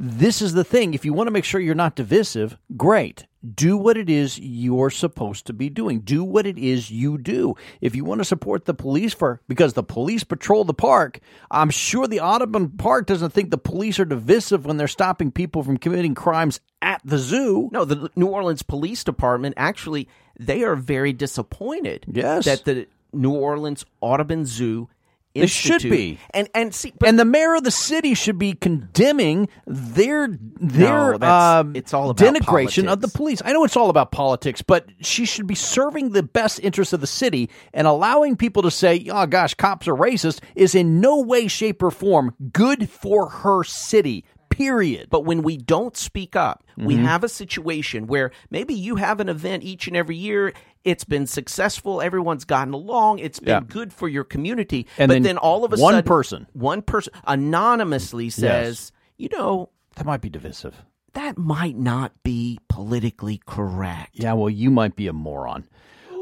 [0.03, 0.95] This is the thing.
[0.95, 3.27] If you want to make sure you're not divisive, great.
[3.55, 6.01] Do what it is you're supposed to be doing.
[6.01, 7.55] Do what it is you do.
[7.83, 11.69] If you want to support the police for because the police patrol the park, I'm
[11.69, 15.77] sure the Audubon Park doesn't think the police are divisive when they're stopping people from
[15.77, 17.69] committing crimes at the zoo.
[17.71, 20.09] No, the New Orleans Police Department actually
[20.39, 22.07] they are very disappointed.
[22.11, 22.47] Yes.
[22.47, 24.89] that the New Orleans Audubon Zoo.
[25.35, 26.19] They should be.
[26.31, 31.29] and and see, and the mayor of the city should be condemning their their No,
[31.29, 33.40] um, it's all about denigration of the police.
[33.45, 37.01] I know it's all about politics, but she should be serving the best interests of
[37.01, 41.21] the city and allowing people to say, "Oh gosh, cops are racist," is in no
[41.21, 44.25] way, shape, or form good for her city.
[44.51, 45.09] Period.
[45.11, 47.05] But when we don't speak up, we Mhm.
[47.05, 50.53] have a situation where maybe you have an event each and every year.
[50.85, 52.01] It's been successful.
[52.03, 53.19] Everyone's gotten along.
[53.21, 53.61] It's been Yeah.
[53.69, 54.87] good for your community.
[54.99, 59.29] And but then then, all of a one sudden, person- one person anonymously says, you
[59.33, 60.83] know, that might be divisive.
[61.15, 64.11] that might not be politically correct.
[64.15, 65.65] Yeah, well, you might be a moron.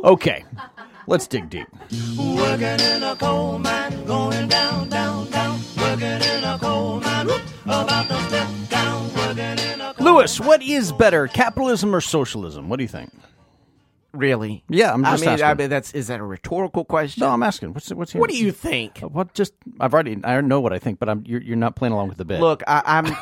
[0.02, 0.44] Okay,
[1.06, 1.66] let's dig deep.
[2.16, 5.60] Working in a coal mine, going down, down, down.
[5.76, 9.14] Working in a coal mine, whoop, about to step down.
[9.14, 12.68] Working in a Louis, what is better, capitalism or socialism?
[12.68, 13.10] What do you think?
[14.12, 14.64] Really?
[14.68, 15.46] Yeah, I'm just I mean, asking.
[15.46, 17.20] I mean, that's is that a rhetorical question?
[17.20, 17.74] No, I'm asking.
[17.74, 19.02] What's what's your, What do you think?
[19.02, 21.76] Uh, what just I've already I know what I think, but I'm you're, you're not
[21.76, 22.40] playing along with the bit.
[22.40, 23.16] Look, I, I'm.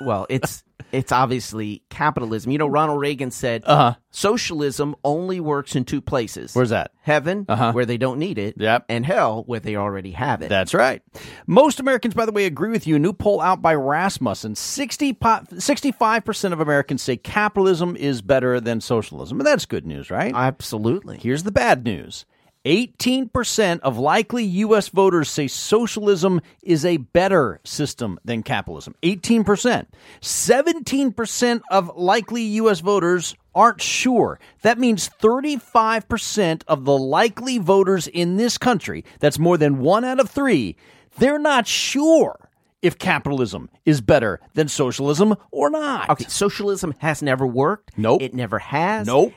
[0.00, 2.50] Well, it's it's obviously capitalism.
[2.50, 3.94] You know, Ronald Reagan said, Uh-huh.
[4.10, 6.54] "Socialism only works in two places.
[6.54, 6.92] Where's that?
[7.02, 7.72] Heaven, Uh-huh.
[7.72, 8.54] where they don't need it.
[8.58, 8.86] Yep.
[8.88, 10.48] And hell, where they already have it.
[10.48, 11.02] That's right.
[11.46, 12.96] Most Americans, by the way, agree with you.
[12.96, 18.60] A new poll out by Rasmussen 60 po- 65% of Americans say capitalism is better
[18.60, 19.40] than socialism.
[19.40, 20.32] And that's good news, right?
[20.34, 21.18] Absolutely.
[21.18, 22.24] Here's the bad news
[22.68, 24.88] 18% of likely U.S.
[24.88, 28.94] voters say socialism is a better system than capitalism.
[29.02, 29.86] 18%.
[30.20, 32.80] 17% of likely U.S.
[32.80, 34.38] voters aren't sure.
[34.60, 40.20] That means 35% of the likely voters in this country, that's more than one out
[40.20, 40.76] of three,
[41.18, 42.50] they're not sure
[42.82, 46.10] if capitalism is better than socialism or not.
[46.10, 47.96] Okay, socialism has never worked.
[47.96, 48.20] Nope.
[48.20, 49.06] It never has.
[49.06, 49.32] Nope.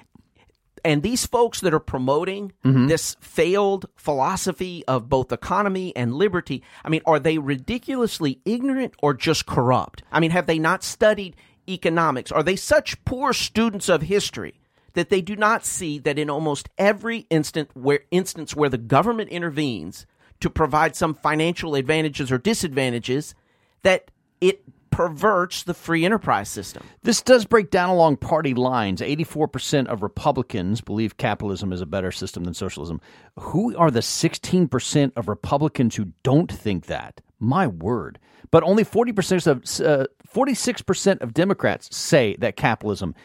[0.84, 2.88] And these folks that are promoting Mhm.
[2.88, 9.14] this failed philosophy of both economy and liberty, I mean, are they ridiculously ignorant or
[9.14, 10.04] just corrupt?
[10.12, 11.36] I mean, have they not studied
[11.70, 12.32] economics?
[12.32, 14.56] Are they such poor students of history
[14.94, 19.30] that they do not see that in almost every instant where instance where the government
[19.30, 20.06] intervenes
[20.42, 23.36] to provide some financial advantages or disadvantages,
[23.84, 26.84] that it perverts the free enterprise system?
[27.02, 29.02] This does break down along party lines.
[29.02, 33.02] 84% of Republicans believe capitalism is a better system than socialism.
[33.40, 37.22] Who are the 16% of Republicans who don't think that?
[37.40, 38.20] My word.
[38.52, 43.16] But only 40% of uh, 46% of Democrats say that capitalism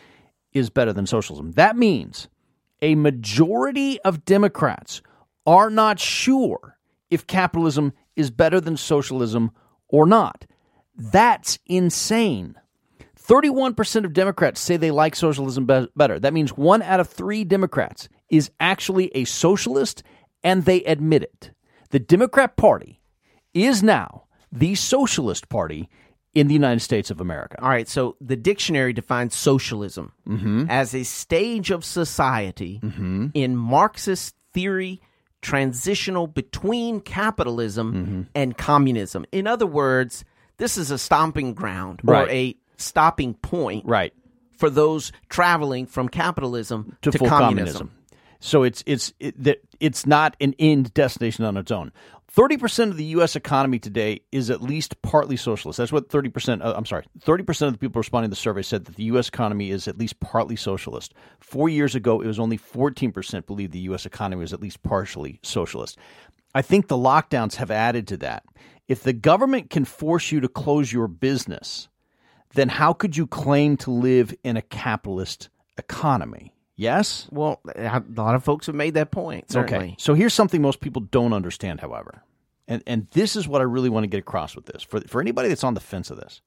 [0.52, 1.52] is better than socialism.
[1.52, 2.28] That means
[2.80, 5.02] a majority of Democrats
[5.46, 6.78] are not sure
[7.10, 9.50] if capitalism is better than socialism
[9.88, 10.46] or not.
[10.96, 12.56] That's insane.
[13.20, 16.18] 31% of Democrats say they like socialism be- better.
[16.18, 20.02] That means one out of three Democrats is actually a socialist,
[20.44, 21.50] and they admit it.
[21.90, 23.00] The Democrat Party
[23.52, 25.88] is now the socialist party
[26.34, 27.56] in the United States of America.
[27.62, 30.66] All right, so the dictionary defines socialism mm-hmm.
[30.68, 33.28] as a stage of society mm-hmm.
[33.34, 35.00] in Marxist theory
[35.40, 38.22] transitional between capitalism mm-hmm.
[38.34, 39.24] and communism.
[39.32, 40.24] In other words,
[40.58, 44.12] this is a stomping ground or a stopping point right.
[44.52, 47.38] for those traveling from capitalism to, to, communism.
[47.38, 47.90] communism.
[48.40, 51.92] So it's it's it, that it's not an end destination on its own.
[52.28, 53.34] Thirty percent of the U.S.
[53.34, 55.78] economy today is at least partly socialist.
[55.78, 56.62] That's what thirty percent.
[56.62, 59.04] Uh, I'm sorry, thirty percent of the people responding to the survey said that the
[59.04, 59.28] U.S.
[59.28, 61.14] economy is at least partly socialist.
[61.40, 64.04] Four years ago, it was only fourteen percent believed the U.S.
[64.04, 65.98] economy was at least partially socialist.
[66.54, 68.44] I think the lockdowns have added to that.
[68.88, 71.88] If the government can force you to close your business,
[72.54, 76.52] then how could you claim to live in a capitalist economy?
[76.76, 77.26] Yes?
[77.30, 79.86] Well, a lot of folks have made that point, certainly.
[79.86, 79.96] Okay.
[79.98, 82.22] So here's something most people don't understand, however.
[82.68, 84.82] And and this is what I really want to get across with this.
[84.82, 86.42] For for anybody that's on the fence of this.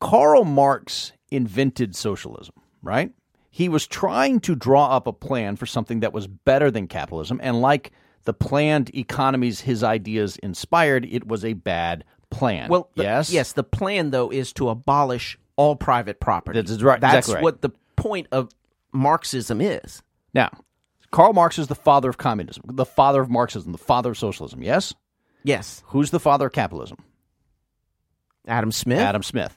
[0.00, 3.12] Karl Marx invented socialism, right?
[3.50, 7.38] He was trying to draw up a plan for something that was better than capitalism
[7.42, 7.92] and like
[8.24, 12.68] the planned economies his ideas inspired, it was a bad plan.
[12.70, 13.32] Well, the- yes.
[13.32, 13.52] yes.
[13.52, 16.60] The plan though is to abolish all private property.
[16.60, 17.42] That's right, That's exactly right.
[17.42, 18.48] what the point of
[18.92, 20.02] Marxism is.
[20.34, 20.50] Now,
[21.10, 24.62] Karl Marx is the father of communism, the father of Marxism, the father of socialism.
[24.62, 24.94] Yes?
[25.44, 25.82] Yes.
[25.88, 26.98] Who's the father of capitalism?
[28.46, 28.98] Adam Smith.
[29.00, 29.56] Adam Smith.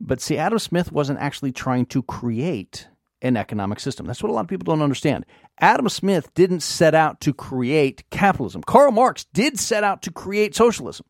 [0.00, 2.88] But see, Adam Smith wasn't actually trying to create
[3.22, 4.06] an economic system.
[4.06, 5.24] That's what a lot of people don't understand.
[5.60, 8.62] Adam Smith didn't set out to create capitalism.
[8.62, 11.06] Karl Marx did set out to create socialism.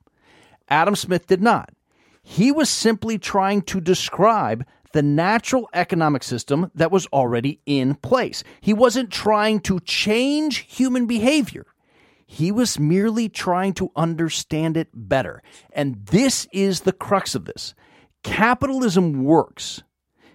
[0.69, 1.71] Adam Smith did not.
[2.23, 8.45] He was simply trying to describe the natural economic system that was already in place.
[8.61, 11.67] He wasn't trying to change human behavior.
[12.27, 15.43] He was merely trying to understand it better.
[15.73, 17.75] And this is the crux of this.
[18.23, 19.83] Capitalism works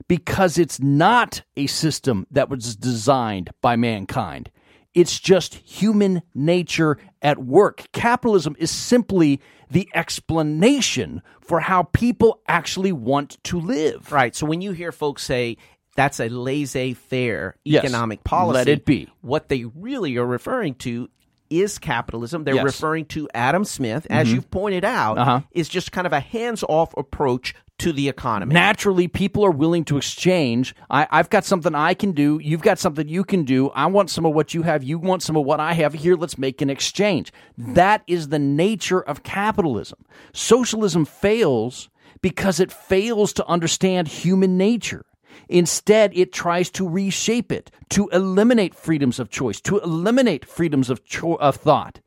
[0.08, 4.50] because it's not a system that was designed by mankind.
[4.96, 7.84] It's just human nature at work.
[7.94, 14.12] Capitalism is simply the explanation for how people actually want to live.
[14.12, 14.36] Right.
[14.36, 15.58] So when you hear folks say
[15.96, 17.84] that's a laissez faire Yes.
[17.84, 19.08] economic policy, Let it be.
[19.22, 21.10] What they really are referring to
[21.50, 22.44] is capitalism.
[22.44, 22.64] They're Yes.
[22.64, 24.34] referring to Adam Smith, as Mhm.
[24.34, 25.42] you've pointed out, Uh-huh.
[25.52, 28.54] is just kind of a hands off approach to the economy.
[28.54, 30.76] Naturally, people are willing to exchange.
[30.90, 32.40] I, I've got something I can do.
[32.42, 33.70] You've got something you can do.
[33.70, 34.84] I want some of what you have.
[34.84, 35.94] You want some of what I have.
[35.94, 37.34] Here, let's make an exchange.
[37.58, 40.06] That is the nature of capitalism.
[40.34, 41.90] Socialism fails
[42.22, 45.06] because it fails to understand human nature.
[45.48, 51.04] Instead, it tries to reshape it, to eliminate freedoms of choice, to eliminate freedoms of,
[51.06, 52.02] cho- of thought.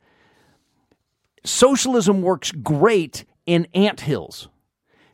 [1.43, 4.47] Socialism works great in ant hills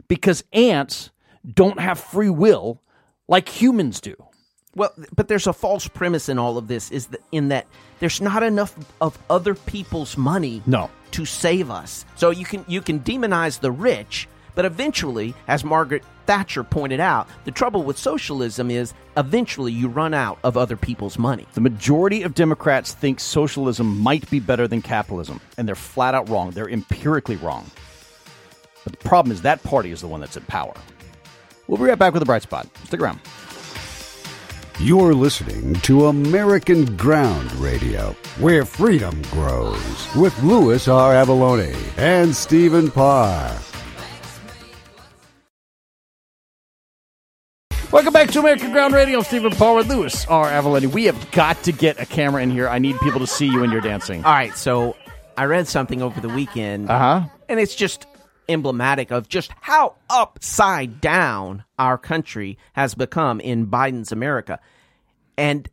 [0.09, 1.09] because ants
[1.53, 2.81] don't have free will
[3.29, 4.15] like humans do.
[4.75, 7.65] Well, but there's a false premise in all of this is that in that
[7.99, 10.89] there's not enough of other people's money No.
[11.11, 12.05] to save us.
[12.15, 17.27] So you can you can demonize the rich, but eventually, as Margaret Thatcher pointed out,
[17.45, 21.47] the trouble with socialism is eventually you run out of other people's money.
[21.55, 26.29] The majority of Democrats think socialism might be better than capitalism, and they're flat out
[26.29, 26.51] wrong.
[26.51, 27.65] They're empirically wrong.
[28.83, 30.73] But the problem is that party is the one that's in power.
[31.67, 32.67] We'll be right back with a bright spot.
[32.85, 33.19] Stick around.
[34.79, 41.13] You're listening to American Ground Radio, where freedom grows, with Louis R.
[41.13, 43.59] Avallone and Stephen Parr.
[47.91, 49.21] Welcome back to American Ground Radio.
[49.21, 50.47] Stephen Parr with Louis R.
[50.47, 50.93] Avallone.
[50.93, 52.69] We have got to get a camera in here.
[52.69, 54.23] I need people to see you when you're dancing.
[54.23, 54.95] All right, so
[55.35, 56.89] I read something over the weekend.
[56.89, 57.29] Uh huh.
[57.49, 58.05] And it's just
[58.49, 64.59] emblematic of just how upside down our country has become in Biden's America.
[65.37, 65.69] And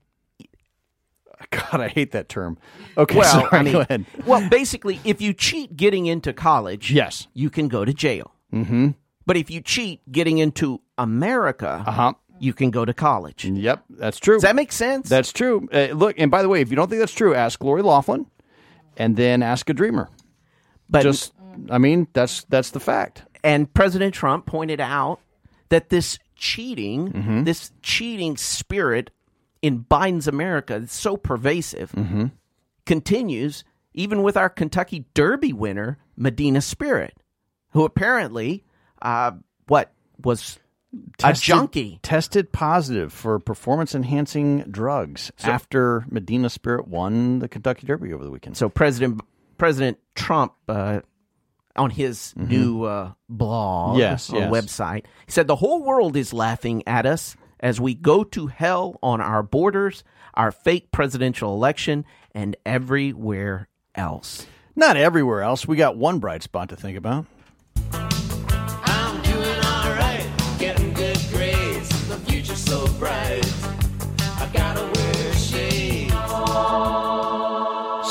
[1.50, 2.58] God, I hate that term.
[2.96, 4.06] Okay, well, sorry, I mean, go ahead.
[4.26, 8.32] well, basically, if you cheat getting into college, yes, you can go to jail.
[8.52, 8.90] Mm-hmm.
[9.26, 12.14] But if you cheat getting into America, uh-huh.
[12.38, 13.44] you can go to college.
[13.44, 14.36] Yep, that's true.
[14.36, 15.08] Does that make sense?
[15.08, 15.68] That's true.
[15.72, 18.26] Uh, look, and by the way, if you don't think that's true, ask Lori Loughlin,
[18.96, 20.08] and then ask a dreamer.
[20.88, 21.32] But just,
[21.70, 23.22] I mean, that's that's the fact.
[23.44, 25.20] And President Trump pointed out
[25.68, 27.44] that this cheating, Mm-hmm.
[27.44, 29.10] this cheating spirit
[29.62, 32.26] in Biden's America is so pervasive, Mm-hmm.
[32.84, 33.64] continues
[33.94, 37.14] even with our Kentucky Derby winner, Medina Spirit,
[37.70, 38.62] who apparently,
[39.00, 39.32] uh,
[39.68, 39.90] what
[40.22, 40.58] was
[41.24, 41.98] a junkie.
[42.02, 48.22] tested positive for performance enhancing drugs So- after Medina Spirit won the Kentucky Derby over
[48.24, 48.56] the weekend.
[48.58, 49.20] So President
[49.58, 51.00] President Trump uh,
[51.76, 52.48] on his Mhm.
[52.48, 54.50] new uh, blog Yes, or yes.
[54.50, 58.98] website he said the whole world is laughing at us as we go to hell
[59.02, 64.46] on our borders, our fake presidential election, and everywhere else.
[64.74, 65.66] Not everywhere else.
[65.66, 67.24] We got one bright spot to think about.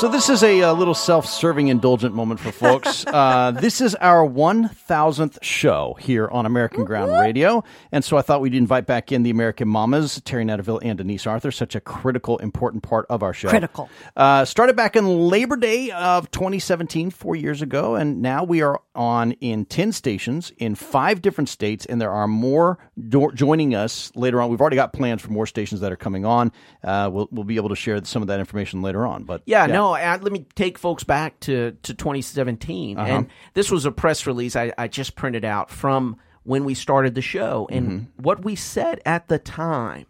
[0.00, 3.06] So this is a, uh little self-serving, indulgent moment for folks.
[3.06, 8.42] uh, this is our 1,000th show here on American Ground Radio, and so I thought
[8.42, 12.36] we'd invite back in the American Mamas, Terry Netterville and Denise Arthur, such a critical,
[12.38, 13.48] important part of our show.
[13.48, 13.88] Critical.
[14.14, 18.82] Uh, started back in Labor Day of 2017, four years ago, and now we are
[18.94, 22.78] on in 10 stations in five different states, and there are more
[23.08, 24.50] do- joining us later on.
[24.50, 26.52] We've already got plans for more stations that are coming on.
[26.84, 29.24] Uh, we'll, we'll be able to share some of that information later on.
[29.24, 32.98] But Yeah, no, I, let me take folks back to, to 2017.
[32.98, 33.08] Uh-huh.
[33.08, 37.14] And this was a press release I, I just printed out from when we started
[37.14, 37.66] the show.
[37.70, 38.22] And Mm-hmm.
[38.22, 40.06] what we said at the time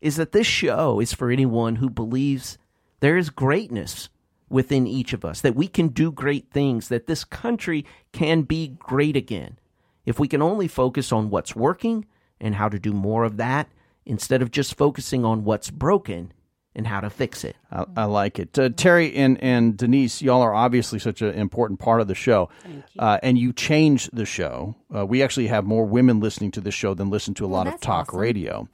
[0.00, 2.58] is that this show is for anyone who believes
[3.00, 4.08] there is greatness
[4.48, 8.68] within each of us, that we can do great things, that this country can be
[8.78, 9.58] great again.
[10.04, 12.06] If we can only focus on what's working
[12.40, 13.68] and how to do more of that
[14.04, 16.32] instead of just focusing on what's broken
[16.76, 17.56] and how to fix it.
[17.72, 18.56] I, I like it.
[18.56, 22.50] Uh, Terry and, and Denise, y'all are obviously such an important part of the show.
[22.98, 24.76] Uh, and you changed the show.
[24.94, 27.66] Uh, we actually have more women listening to this show than listen to a lot
[27.66, 28.68] of talk radio.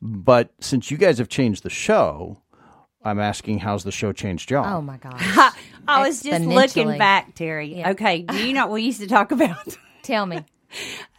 [0.00, 2.40] But since you guys have changed the show,
[3.04, 4.78] I'm asking how's the show changed y'all?
[4.78, 5.20] Oh my gosh.
[5.88, 7.84] I was just looking back, Terry.
[7.84, 9.76] Okay, do you know what we used to talk about?
[10.02, 10.44] Tell me.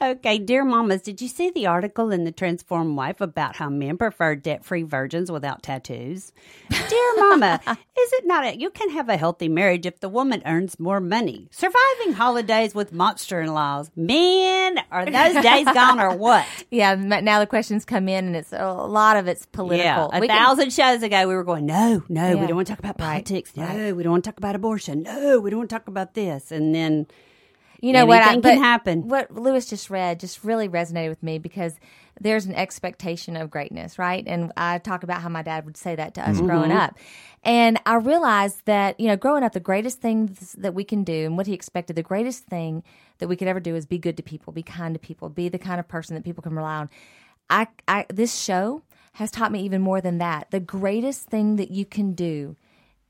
[0.01, 3.97] Okay, dear mamas, did you see the article in the Transformed Wife about how men
[3.97, 6.31] prefer debt-free virgins without tattoos?
[6.69, 10.41] dear mama, is it not a, you can have a healthy marriage if the woman
[10.45, 11.47] earns more money?
[11.51, 13.91] Surviving holidays with monster-in-laws.
[13.95, 16.45] Man, are those days gone or what?
[16.71, 19.83] Yeah, now the questions come in, and it's a lot of it's political.
[19.85, 22.35] Yeah, a We can- thousand shows ago, we were going, no, no, Yeah.
[22.41, 23.55] we don't want to talk about politics.
[23.55, 25.03] No, we don't want to talk about abortion.
[25.03, 26.51] No, we don't want to talk about this.
[26.51, 27.05] And then,
[27.81, 28.21] You know what?
[28.21, 29.07] I, anything can but happen.
[29.07, 31.73] What Louis just read just really resonated with me because
[32.19, 34.23] there's an expectation of greatness, right?
[34.27, 36.43] And I talk about how my dad would say that to us Mm-hmm.
[36.43, 36.47] Mhm.
[36.47, 36.97] growing up.
[37.43, 41.25] And I realized that, you know, growing up, the greatest thing that we can do
[41.25, 42.83] and what he expected, the greatest thing
[43.19, 45.49] that we could ever do is be good to people, be kind to people, be
[45.49, 46.89] the kind of person that people can rely on.
[47.49, 50.51] I, I this show has taught me even more than that.
[50.51, 52.55] The greatest thing that you can do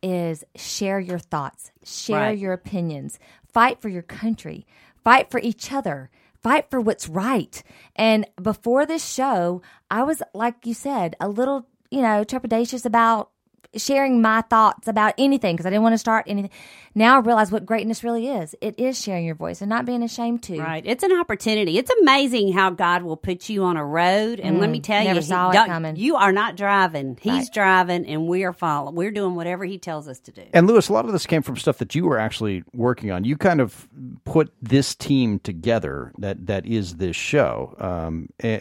[0.01, 2.37] is share your thoughts, share Right.
[2.37, 3.19] your opinions,
[3.51, 4.65] fight for your country,
[5.03, 6.09] fight for each other,
[6.41, 7.61] fight for what's right.
[7.95, 13.29] And before this show, I was, like you said, a little, you know, trepidatious about
[13.75, 16.51] sharing my thoughts about anything because I didn't want to start anything.
[16.93, 18.53] Now I realize what greatness really is.
[18.59, 20.59] It is sharing your voice and not being ashamed to.
[20.59, 20.83] Right.
[20.85, 21.77] It's an opportunity.
[21.77, 24.41] It's amazing how God will put you on a road.
[24.41, 25.95] And let Mm, me tell never you, he saw it coming.
[25.95, 27.17] you are not driving.
[27.21, 27.53] He's Right.
[27.53, 28.95] driving, and we are following.
[28.95, 30.43] We're doing whatever He tells us to do.
[30.53, 33.23] And Louis, a lot of this came from stuff that you were actually working on.
[33.23, 33.87] You kind of
[34.25, 37.73] put this team together that that is this show.
[37.79, 38.59] Um, eh,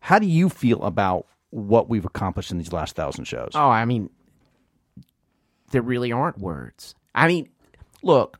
[0.00, 3.52] how do you feel about what we've accomplished in these last thousand shows?
[3.54, 4.10] Oh, I mean,
[5.70, 6.94] there really aren't words.
[7.14, 7.48] I mean,
[8.02, 8.38] look,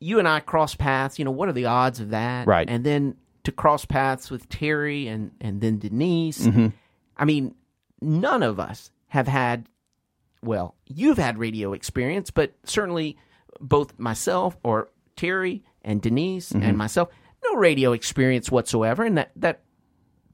[0.00, 1.18] you and I cross paths.
[1.18, 2.46] You know, what are the odds of that?
[2.46, 2.68] Right.
[2.68, 6.46] And then to cross paths with Terry and and then Denise.
[6.46, 6.72] Mhm.
[7.16, 7.54] I mean,
[8.00, 9.66] none of us have had.
[10.42, 13.18] Well, you've had radio experience, but certainly
[13.60, 16.62] both myself or Terry and Denise Mhm.
[16.62, 17.10] and myself,
[17.44, 19.60] no radio experience whatsoever, and that that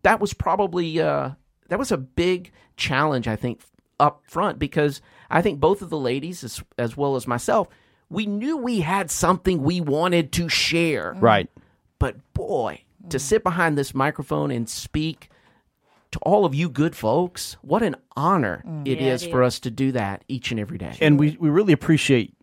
[0.03, 1.31] that was probably uh,
[1.69, 3.61] that was a big challenge, I think,
[3.99, 5.01] up front because
[5.31, 7.69] I think both of the ladies, as, as well as myself,
[8.09, 11.15] we knew we had something we wanted to share.
[11.19, 11.49] Right.
[11.99, 15.31] But boy, to sit behind this microphone and speak
[16.13, 19.55] to all of you good folks, what an honor it Yeah, is it for is.
[19.55, 20.97] us to do that each and every day.
[21.01, 22.35] And we, we really appreciate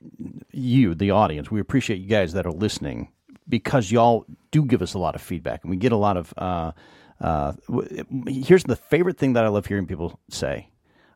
[0.51, 1.49] you, the audience.
[1.49, 3.09] We appreciate you guys that are listening
[3.47, 6.33] because y'all do give us a lot of feedback and we get a lot of.
[6.37, 6.71] Uh,
[7.23, 7.53] uh,
[8.27, 10.67] here's the favorite thing that I love hearing people say.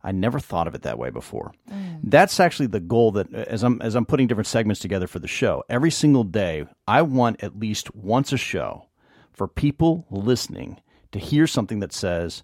[0.04, 1.54] I never thought of it that way before.
[1.70, 2.00] Mm.
[2.04, 5.20] That's actually the goal that uh, as I'm as I'm putting different segments together for
[5.20, 8.88] the show, every single day I want at least once a show
[9.34, 10.80] for people listening
[11.12, 12.44] to hear something that says,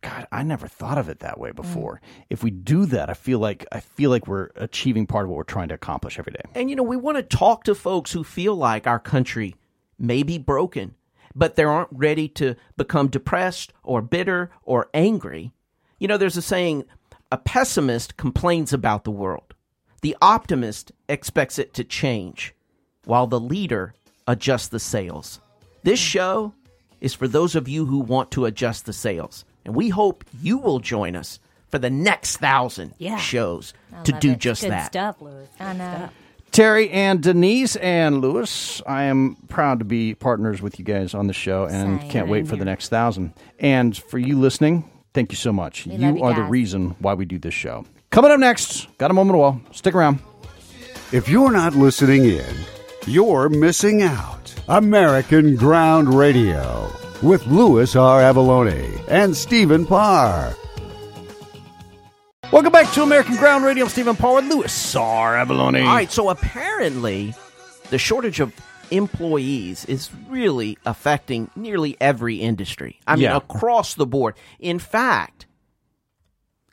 [0.00, 1.56] God, I never thought of it that way mm.
[1.56, 2.00] before.
[2.30, 5.36] If we do that, I feel like I feel like we're achieving part of what
[5.36, 6.42] we're trying to accomplish every day.
[6.54, 9.56] And you know, we want to talk to folks who feel like our country
[9.98, 10.94] may be broken,
[11.34, 15.52] but they aren't ready to become depressed or bitter or angry.
[15.98, 16.84] You know, there's a saying
[17.30, 19.54] a pessimist complains about the world,
[20.02, 22.54] the optimist expects it to change,
[23.04, 23.94] while the leader
[24.26, 25.40] adjusts the sails.
[25.82, 26.54] This show
[27.00, 30.58] is for those of you who want to adjust the sails, and we hope you
[30.58, 31.38] will join us
[31.70, 33.16] for the next thousand Yeah.
[33.18, 34.38] shows I to do it.
[34.38, 34.86] just Good that.
[34.86, 35.48] stuff, Louis.
[35.60, 36.08] I know.
[36.58, 41.28] Terry and Denise and Louis, I am proud to be partners with you guys on
[41.28, 42.10] the show and Same.
[42.10, 43.32] can't wait for the next thousand.
[43.60, 45.86] And for you listening, thank you so much.
[45.86, 47.84] We you love you are the reason why we do this show.
[48.10, 49.60] Coming up next, got a moment of wall.
[49.70, 50.18] Stick around.
[51.12, 52.56] If you're not listening in,
[53.06, 54.52] you're missing out.
[54.66, 56.90] American Ground Radio
[57.22, 58.20] with Louis R.
[58.20, 60.56] Avallone and Stephen Parr.
[62.50, 63.84] Welcome back to American Ground Radio.
[63.84, 65.34] I'm Stephen Parr with Louis R.
[65.36, 65.82] Avallone.
[65.86, 67.34] All right, so apparently,
[67.90, 68.54] the shortage of
[68.90, 73.00] employees is really affecting nearly every industry.
[73.06, 73.36] I mean, Yeah.
[73.36, 74.34] across the board.
[74.58, 75.46] In fact,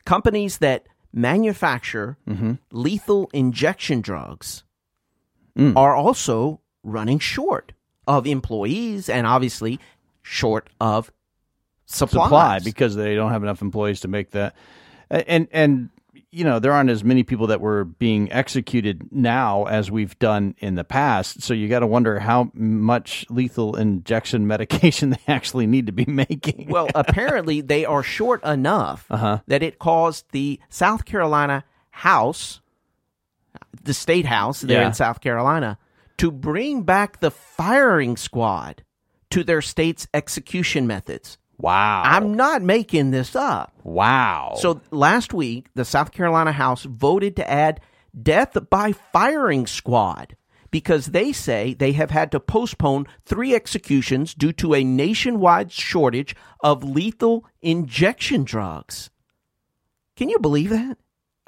[0.06, 2.52] companies that manufacture Mm-hmm.
[2.72, 4.64] lethal injection drugs
[5.58, 5.76] Mm.
[5.76, 7.72] are also running short
[8.06, 9.78] of employees and obviously
[10.22, 11.10] short of
[11.86, 12.24] supplies.
[12.24, 14.54] supply because they don't have enough employees to make that.
[15.10, 15.90] And and
[16.32, 20.54] you know there aren't as many people that were being executed now as we've done
[20.58, 21.42] in the past.
[21.42, 26.04] So you got to wonder how much lethal injection medication they actually need to be
[26.06, 26.66] making.
[26.68, 29.40] Well, apparently they are short enough Uh-huh.
[29.46, 32.60] that it caused the South Carolina House,
[33.84, 34.88] the state house there Yeah.
[34.88, 35.78] in South Carolina,
[36.18, 38.82] to bring back the firing squad
[39.30, 41.38] to their state's execution methods.
[41.58, 42.02] Wow.
[42.04, 43.72] I'm not making this up.
[43.82, 44.54] Wow.
[44.58, 47.80] So last week, the South Carolina House voted to add
[48.20, 50.36] death by firing squad
[50.70, 56.36] because they say they have had to postpone three executions due to a nationwide shortage
[56.60, 59.10] of lethal injection drugs.
[60.16, 60.98] Can you believe that?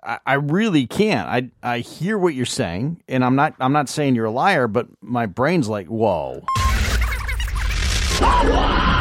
[0.03, 1.29] I, I really can't.
[1.29, 4.69] I I hear what you're saying, and I'm not I'm not saying you're a liar,
[4.69, 6.45] but my brain's like, whoa.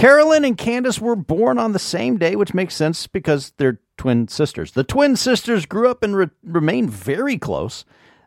[0.00, 4.28] Carolyn and Candace were born on the same day, which makes sense because they're twin
[4.28, 4.72] sisters.
[4.72, 7.84] The twin sisters grew up and re- remain very close.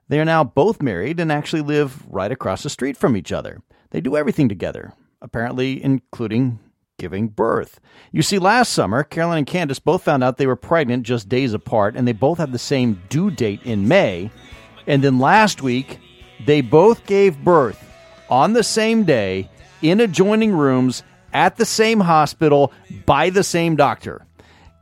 [0.07, 3.63] They are now both married and actually live right across the street from each other.
[3.89, 6.59] They do everything together, apparently, including
[6.99, 7.79] giving birth.
[8.11, 11.55] You see, last summer, Carolyn and Candace both found out they were pregnant just days
[11.55, 14.29] apart, and they both had the same due date in May.
[14.85, 15.99] And then last week,
[16.45, 17.83] they both gave birth
[18.29, 19.49] on the same day
[19.81, 21.01] in adjoining rooms
[21.33, 22.71] at the same hospital
[23.05, 24.25] by the same doctor.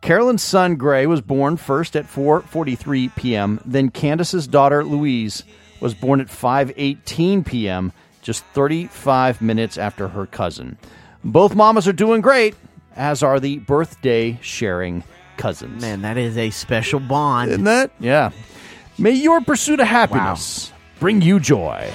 [0.01, 3.61] Carolyn's son Gray was born first at 4:43 p.m.
[3.65, 5.43] Then Candace's daughter Louise
[5.79, 10.77] was born at 5:18 p.m., just 35 minutes after her cousin.
[11.23, 12.55] Both mamas are doing great,
[12.95, 15.03] as are the birthday sharing
[15.37, 15.81] cousins.
[15.81, 17.51] Man, that is a special bond.
[17.51, 17.91] Isn't that?
[17.99, 18.31] Yeah.
[18.97, 21.91] May your pursuit of happiness bring you joy.